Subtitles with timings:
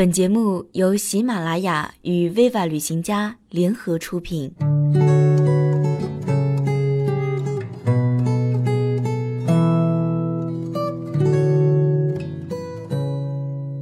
[0.00, 4.50] 本节目由喜马拉雅与 Viva 旅行家联合出品。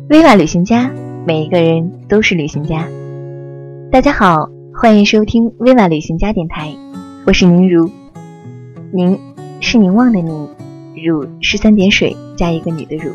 [0.08, 0.92] Viva 旅行家，
[1.24, 2.88] 每一个人都是旅行家。
[3.92, 6.74] 大家好，欢迎收听 Viva 旅行家电台，
[7.28, 7.88] 我是宁如。
[8.92, 9.16] 宁
[9.60, 10.48] 是凝望的宁，
[10.96, 13.12] 如是三点水加一个女的如。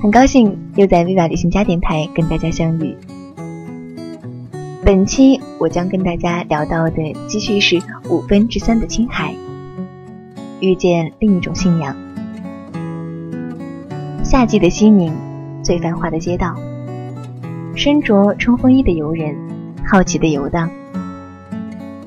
[0.00, 2.96] 很高兴又在 Viva 旅行家电台跟大家相遇。
[4.84, 9.34] 本期我将跟大家聊到的继续是五分之三的青海，
[10.60, 11.96] 遇见另一种信仰。
[14.22, 15.12] 夏季的西宁，
[15.64, 16.54] 最繁华的街道，
[17.74, 19.34] 身着冲锋衣的游人
[19.84, 20.70] 好奇的游荡，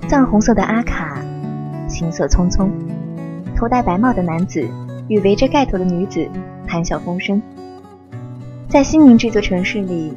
[0.07, 1.21] 藏红色的阿卡
[1.89, 2.69] 行色匆匆，
[3.53, 4.65] 头戴白帽的男子
[5.09, 6.25] 与围着盖头的女子
[6.65, 7.41] 谈笑风生。
[8.71, 10.13] 在西宁这座城市里，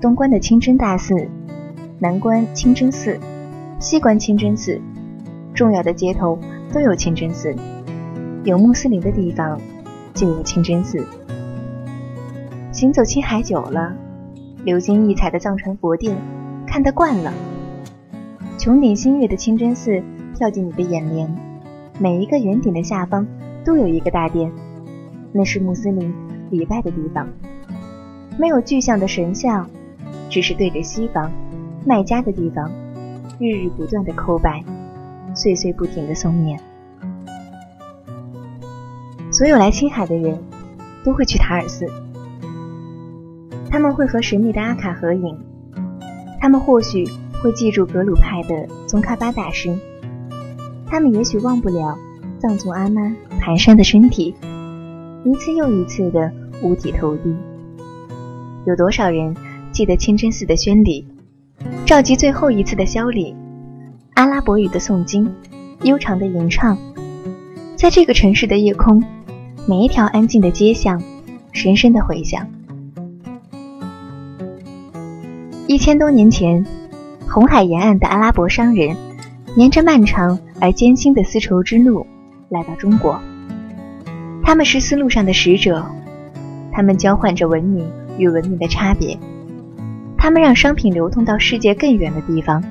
[0.00, 1.28] 东关的清真大寺、
[1.98, 3.20] 南关清真寺、
[3.78, 4.80] 西关清真寺，
[5.52, 6.38] 重要的街头
[6.72, 7.54] 都有清真寺，
[8.42, 9.60] 有穆斯林的地方
[10.14, 11.04] 就有清真寺。
[12.72, 13.94] 行走青海久了，
[14.64, 16.16] 流金溢彩的藏传佛殿
[16.66, 17.30] 看得惯了，
[18.56, 20.02] 穹顶新月的清真寺
[20.34, 21.30] 跳进你的眼帘，
[21.98, 23.26] 每一个圆顶的下方
[23.62, 24.50] 都有一个大殿，
[25.32, 26.10] 那是穆斯林
[26.48, 27.28] 礼拜的地方。
[28.38, 29.68] 没有具象的神像，
[30.28, 31.30] 只是对着西方
[31.84, 32.70] 麦加的地方，
[33.38, 34.64] 日日不断的叩拜，
[35.34, 36.58] 岁岁不停的诵念。
[39.30, 40.38] 所有来青海的人
[41.04, 41.86] 都会去塔尔寺，
[43.70, 45.38] 他们会和神秘的阿卡合影，
[46.40, 47.06] 他们或许
[47.42, 49.78] 会记住格鲁派的宗喀巴大师，
[50.86, 51.96] 他们也许忘不了
[52.38, 53.02] 藏族阿妈
[53.40, 54.34] 蹒跚的身体，
[55.24, 57.36] 一次又一次的五体投地。
[58.70, 59.34] 有多少人
[59.72, 61.04] 记得清真寺的宣礼，
[61.84, 63.34] 召集最后一次的销礼，
[64.14, 65.28] 阿拉伯语的诵经，
[65.82, 66.78] 悠长的吟唱，
[67.74, 69.02] 在这个城市的夜空，
[69.66, 71.02] 每一条安静的街巷，
[71.50, 72.46] 深深的回响。
[75.66, 76.64] 一千多年前，
[77.28, 78.96] 红海沿岸的阿拉伯商人，
[79.56, 82.06] 沿着漫长而艰辛的丝绸之路
[82.50, 83.20] 来到中国。
[84.44, 85.84] 他们是丝路上的使者，
[86.70, 87.84] 他们交换着文明。
[88.20, 89.18] 与文明的差别，
[90.18, 92.62] 他们让商品流通到世界更远的地方。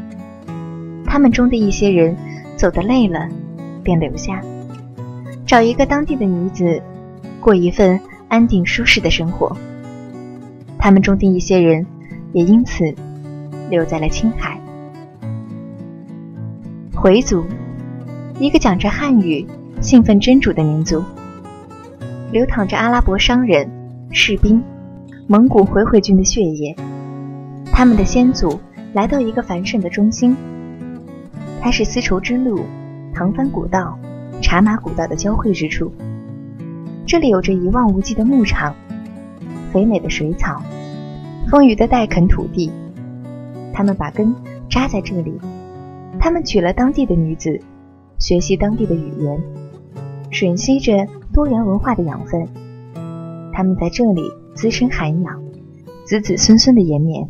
[1.04, 2.16] 他们中的一些人
[2.56, 3.28] 走得累了，
[3.84, 4.40] 便留下，
[5.48, 6.80] 找一个当地的女子，
[7.42, 9.58] 过一份安定舒适的生活。
[10.78, 11.86] 他们中的一些人
[12.32, 12.94] 也因此
[13.72, 14.62] 留在了青海。
[16.94, 17.44] 回族，
[18.40, 19.48] 一个讲着汉语、
[19.82, 21.04] 信奉真主的民族，
[22.32, 23.68] 流淌着阿拉伯商人、
[24.12, 24.62] 士兵。
[25.32, 26.76] 蒙古回回军的血液，
[27.72, 28.60] 他们的先祖
[28.94, 30.36] 来到一个繁盛的中心，
[31.62, 32.62] 它是丝绸之路、
[33.14, 33.96] 唐番古道、
[34.42, 35.94] 茶马古道的交汇之处。
[37.06, 38.74] 这里有着一望无际的牧场，
[39.72, 40.64] 肥美的水草，
[41.52, 42.72] 丰腴的带垦土地。
[43.72, 44.34] 他们把根
[44.68, 45.40] 扎在这里，
[46.20, 47.62] 他们娶了当地的女子，
[48.18, 49.40] 学习当地的语言，
[50.32, 52.48] 吮吸着多元文化的养分。
[53.54, 54.24] 他们在这里。
[54.60, 55.42] 滋生涵养，
[56.04, 57.30] 子子孙孙的延绵。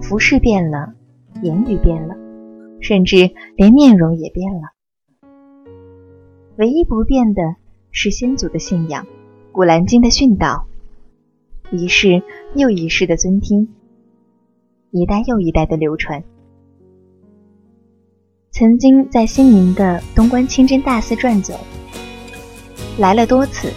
[0.00, 0.94] 服饰变了，
[1.42, 2.14] 言语变了，
[2.80, 4.60] 甚至连面容也变了。
[6.58, 7.56] 唯一不变的
[7.90, 9.04] 是先祖的信仰，
[9.50, 10.68] 《古兰经》的训导，
[11.72, 12.22] 一世
[12.54, 13.74] 又一世的尊听，
[14.92, 16.22] 一代又一代的流传。
[18.52, 21.58] 曾经在新宁的东关清真大寺转走，
[22.96, 23.72] 来了多次。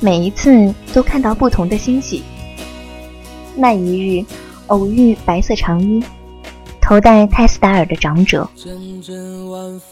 [0.00, 2.22] 每一次都看到不同的欣喜。
[3.56, 4.24] 那一日，
[4.66, 6.02] 偶遇白色长衣、
[6.80, 8.48] 头戴泰斯达尔的长者，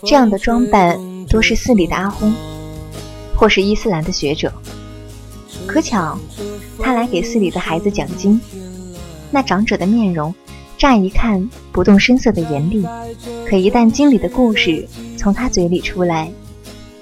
[0.04, 2.32] 这样的装扮多是寺里的阿訇，
[3.34, 4.52] 或是伊斯兰的学者。
[5.66, 6.19] 可巧，
[6.80, 8.40] 他来给寺里的孩子讲经。
[9.30, 10.34] 那长者的面容，
[10.76, 12.84] 乍一看不动声色的严厉，
[13.49, 16.31] 可一旦经里的故事从他嘴里出来，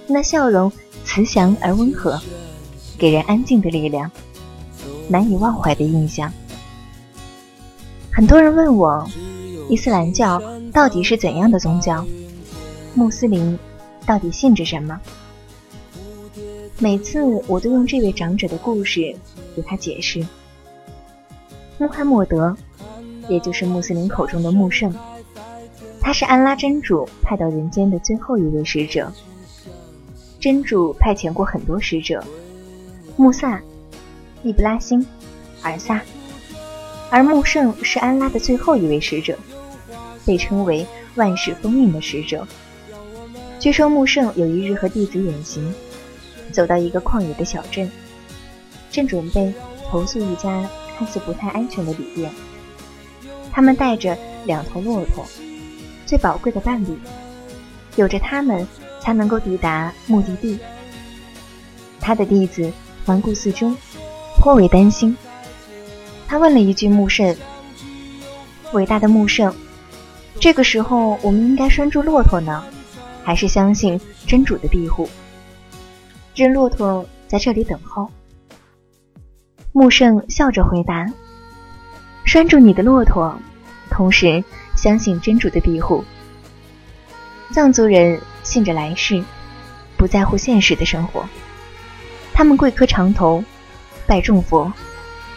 [0.06, 0.70] 那笑容
[1.04, 2.20] 慈祥而温和。
[3.00, 4.10] 给人安静的力量，
[5.08, 6.30] 难以忘怀的印象。
[8.12, 9.08] 很多人问我，
[9.70, 10.38] 伊斯兰教
[10.70, 12.04] 到底是怎样的宗教？
[12.94, 13.58] 穆斯林
[14.04, 15.00] 到底信着什么？
[16.78, 19.16] 每次我都用这位长者的故事
[19.56, 20.22] 给他解释。
[21.78, 22.54] 穆罕默德，
[23.30, 24.94] 也就是穆斯林口中的穆圣，
[26.02, 29.10] 他是安拉真主派到人间的最后一位使者。
[30.38, 32.22] 真主派遣过很多使者。
[33.16, 33.60] 穆萨、
[34.42, 35.06] 易布拉欣、
[35.62, 36.00] 尔萨、
[37.10, 39.38] 而穆圣是安拉的最后一位使者，
[40.24, 40.86] 被称为
[41.16, 42.46] 万世封印的使者。
[43.58, 45.74] 据说穆圣有一日和弟子远行，
[46.50, 47.90] 走到一个旷野的小镇，
[48.90, 49.52] 正准备
[49.88, 52.30] 投宿一家看似不太安全的旅店。
[53.52, 54.16] 他们带着
[54.46, 55.26] 两头骆驼，
[56.06, 56.98] 最宝贵的伴侣，
[57.96, 58.66] 有着他们
[59.02, 60.58] 才能够抵达目的地。
[62.00, 62.72] 他的弟子
[63.04, 63.74] 环顾四周，
[64.38, 65.16] 颇为担心。
[66.28, 67.36] 他问了一句：“穆圣，
[68.72, 69.54] 伟大的穆圣，
[70.38, 72.64] 这个时候我们应该拴住骆驼呢，
[73.24, 75.08] 还是相信真主的庇护，
[76.34, 78.08] 任骆驼在这里等候？”
[79.72, 81.06] 穆圣笑着回答
[82.24, 83.36] ：“拴住你的骆驼，
[83.88, 84.44] 同时
[84.76, 86.04] 相信真主的庇护。”
[87.52, 89.24] 藏族人信着来世，
[89.96, 91.24] 不在乎现实的生活。
[92.40, 93.44] 他们跪磕长头，
[94.06, 94.72] 拜众佛。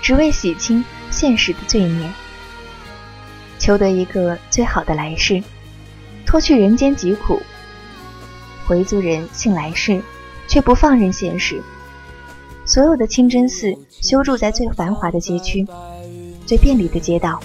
[0.02, 2.10] 只为洗清现实的罪孽，
[3.60, 5.44] 求得一个最好的来世，
[6.26, 7.42] 脱去人间疾苦。
[8.66, 10.02] 回族人信来世，
[10.48, 11.62] 却不放任现实。
[12.64, 15.68] 所有的清真寺修筑在最繁华的街区、
[16.46, 17.38] 最便利的街道。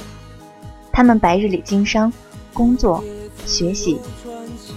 [0.93, 2.13] 他们白日里经商、
[2.55, 3.03] 工作、
[3.45, 3.99] 学习，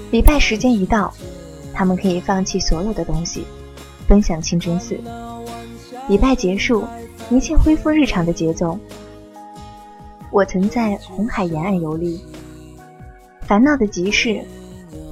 [0.09, 1.13] 礼拜时间一到，
[1.71, 3.45] 他们可以放弃所有的东西，
[4.11, 4.99] 奔向清真寺。
[6.09, 6.85] 礼拜结束。
[7.29, 8.77] 一切恢复日常的节奏。
[10.31, 12.19] 我曾在红海沿岸游历，
[13.43, 14.43] 烦恼的集市，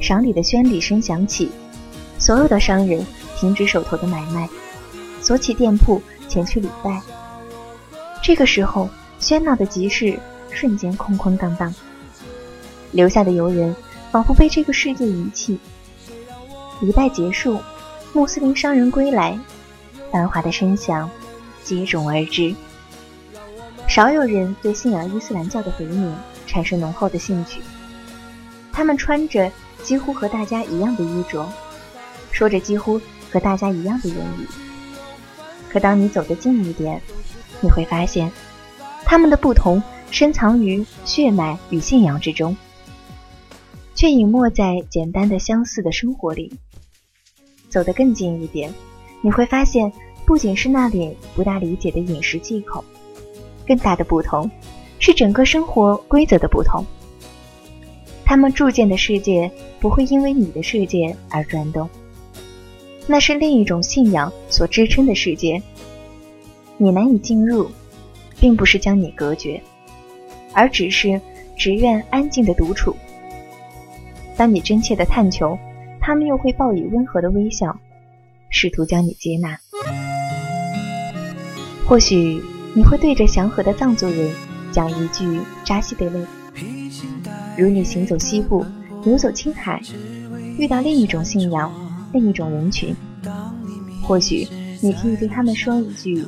[0.02, 1.50] 赏礼的宣礼声响起，
[2.18, 3.06] 所有的商人
[3.38, 4.50] 停止手头的买卖，
[5.22, 7.02] 锁起店铺前去礼拜。
[8.22, 10.20] 这个时候，喧闹的集市
[10.52, 11.74] 瞬间空空荡荡，
[12.92, 13.74] 留下的游人
[14.12, 15.58] 仿佛被这个世界遗弃。
[16.82, 17.60] 礼拜结束，
[18.14, 19.38] 穆斯林商人归来，
[20.12, 21.10] 繁华的声响。
[21.62, 22.56] 接踵而至，
[23.88, 26.12] 少有人对信仰伊斯兰教的回民
[26.48, 27.62] 产生浓厚的兴趣。
[28.72, 29.52] 他们穿着
[29.84, 31.48] 几乎和大家一样的衣着，
[32.32, 34.48] 说着几乎和大家一样的言语。
[35.70, 37.00] 可当你走得近一点，
[37.62, 38.32] 你会发现，
[39.06, 42.58] 他们的不同深藏于血脉与信仰之中，
[43.94, 46.52] 却隐没在简单的相似的生活里。
[47.70, 48.74] 走得更近一点，
[49.22, 49.92] 你会发现。
[50.26, 52.86] 不仅是那里不大理解的饮食忌口，
[53.66, 54.48] 更大的不同
[55.00, 56.86] 是整个生活规则的不同。
[58.24, 59.50] 他们铸建的世界
[59.80, 61.90] 不会因为你的世界而转动，
[63.08, 65.60] 那是另一种信仰所支撑的世界。
[66.78, 67.68] 你难以进入，
[68.40, 69.60] 并不是将你隔绝，
[70.54, 71.20] 而只是
[71.58, 72.96] 只愿安静的独处。
[74.38, 75.58] 当你真切的探求，
[76.10, 77.80] 他们又会报以温和的微笑，
[78.50, 79.60] 试图将你接纳。
[81.86, 82.42] 或许
[82.74, 84.32] 你会对着祥和的藏族人
[84.72, 86.26] 讲一句扎西德勒，
[87.56, 88.66] 如你行走西部，
[89.06, 89.80] 游走青海，
[90.58, 91.72] 遇到另一种信仰，
[92.12, 92.96] 另一种人群。
[94.02, 94.48] 或许
[94.82, 96.26] 你可以对他们说一句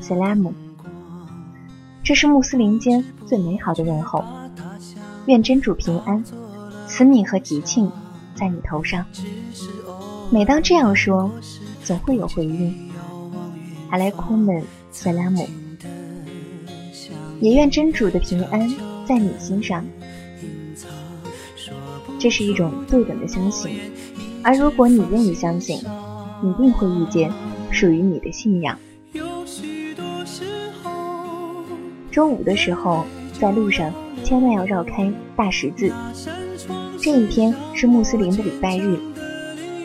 [0.00, 0.54] 萨拉姆，
[2.04, 4.24] 这是穆斯林间最美好的问候。
[5.26, 6.22] 愿真主平安，
[6.86, 7.90] 慈悯和吉庆
[8.40, 9.04] 在你头上。
[10.30, 11.30] 每当这样说，
[11.84, 12.74] 总会有回应。
[13.90, 15.46] 阿莱库们，萨拉姆，
[17.40, 18.72] 也愿真主的平安
[19.04, 19.84] 在你心上。
[22.18, 23.78] 这是一种对等的相信，
[24.42, 25.78] 而如果你愿意相信，
[26.42, 27.30] 一定会遇见
[27.70, 28.78] 属于你的信仰。
[32.10, 33.04] 周五的时候，
[33.40, 33.92] 在路上
[34.22, 35.92] 千万要绕开大十字。
[37.02, 38.98] 这一天是穆斯林的礼拜日，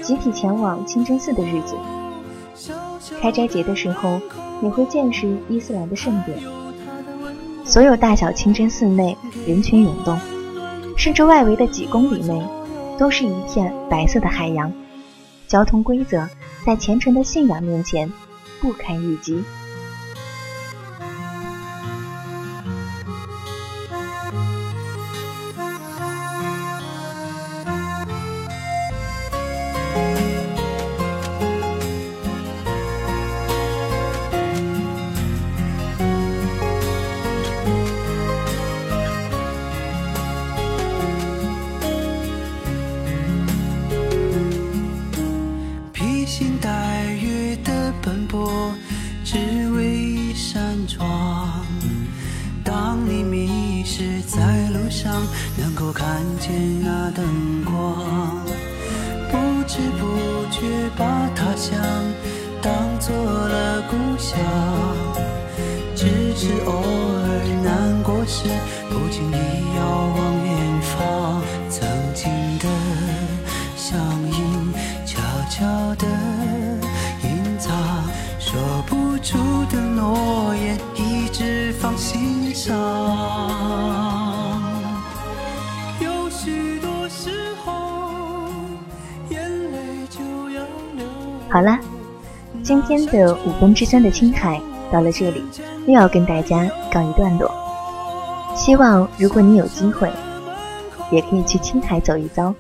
[0.02, 1.76] 集体前往清真寺的日子。
[3.22, 4.20] 开斋节的时候，
[4.62, 6.38] 你会见识伊斯兰的盛典。
[7.64, 9.16] 所有大小清真寺内
[9.48, 10.20] 人群涌动，
[10.98, 12.46] 甚至外围的几公里内
[13.00, 14.72] 都是一片白色的海洋。
[15.48, 16.28] 交通规则
[16.66, 18.12] 在虔诚的信仰面前
[18.60, 19.42] 不堪一击。
[68.90, 69.36] 不经意
[69.76, 69.80] 遥
[70.16, 72.66] 望远方，曾经的
[73.76, 73.98] 相
[74.32, 74.74] 映，
[75.06, 76.06] 悄悄的
[77.24, 77.74] 隐藏，
[78.40, 79.38] 说不出
[79.72, 82.74] 的诺言，一直放心上。
[86.00, 87.32] 有许多时
[87.64, 87.72] 候，
[89.30, 89.42] 眼
[89.72, 89.78] 泪
[90.10, 90.20] 就
[90.52, 90.62] 要
[90.96, 91.06] 流。
[91.50, 91.78] 好了，
[92.64, 94.60] 今天的五分之三的青海
[94.92, 95.44] 到了这里，
[95.88, 97.65] 又要跟大家告一段落。
[98.56, 100.10] 希望如果你有机会，
[101.12, 102.54] 也可以去青海走一遭，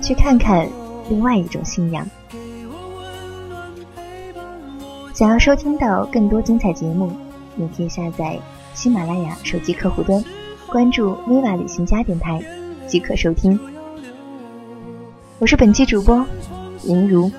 [0.00, 0.66] 去看看
[1.10, 2.08] 另外一种信仰。
[5.12, 7.10] 想要收听到更多精彩节目，
[7.56, 8.38] 你可以下载
[8.74, 10.24] 喜马拉雅手机客户端，
[10.66, 12.40] 关注 viva 旅行家电台
[12.86, 13.58] 即可收听。
[15.38, 16.24] 我是本期主播
[16.84, 17.30] 林如，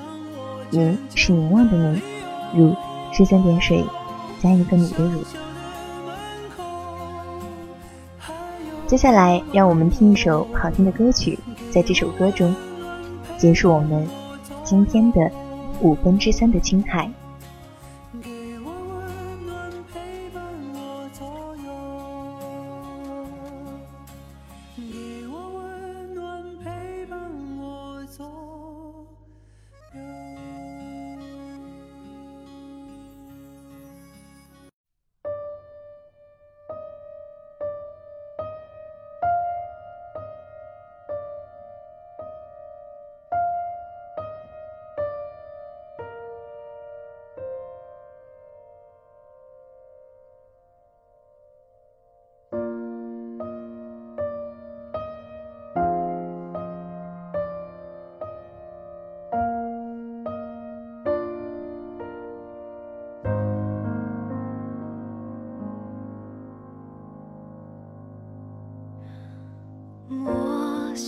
[0.69, 2.01] 宁是凝望的宁，
[2.53, 2.75] 如
[3.13, 3.83] 是三点水
[4.43, 5.23] 加一个你的汝。
[8.87, 11.37] 接下来，让我们听一首好听的歌曲，
[11.69, 12.55] 在这首歌中
[13.37, 14.07] 结束我们
[14.63, 15.29] 今天的
[15.81, 17.11] 五分之三的青海。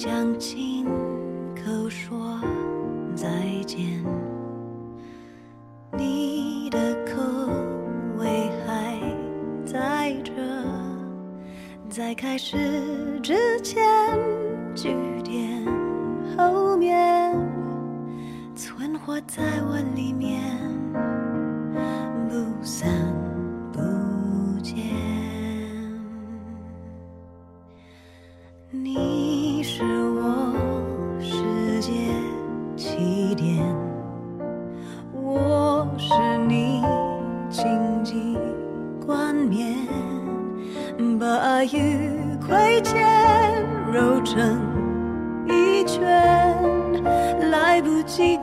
[0.01, 0.85] 想亲
[1.53, 2.39] 口说
[3.17, 3.27] 再
[3.67, 4.01] 见，
[5.91, 7.21] 你的口
[8.17, 8.97] 味还
[9.65, 10.31] 在这，
[11.89, 12.55] 在开始
[13.21, 13.83] 之前，
[14.73, 15.65] 句点
[16.37, 17.35] 后面
[18.55, 20.41] 存活在我里面，
[22.29, 22.89] 不散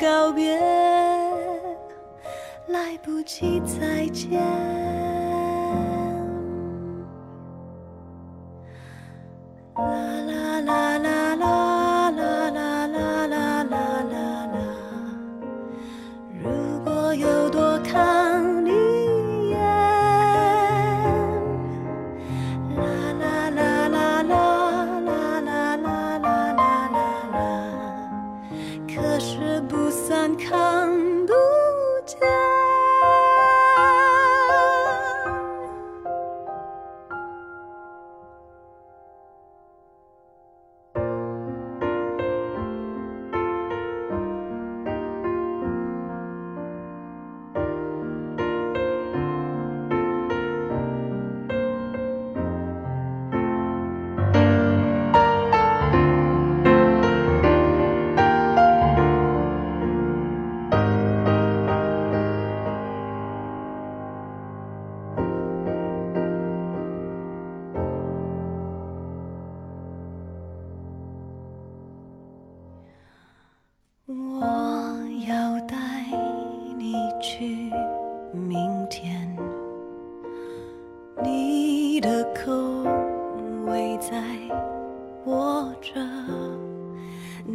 [0.06, 0.56] 告别，
[2.68, 4.40] 来不及再见。
[9.74, 9.82] 啦
[10.28, 11.65] 啦啦啦啦
[28.94, 31.25] 可是不算抗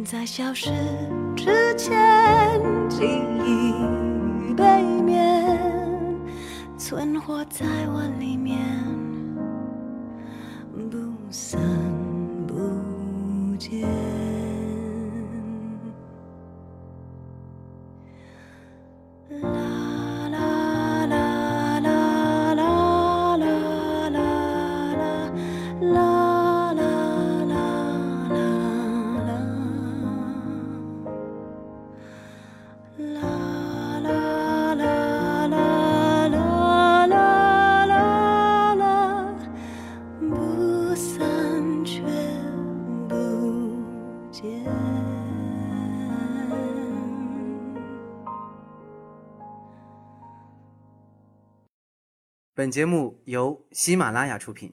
[0.04, 0.70] 在消失
[1.34, 3.04] 之前，记
[3.46, 5.58] 忆背面
[6.76, 8.58] 存活在我里面，
[52.62, 54.72] 本节目由喜马拉雅出品。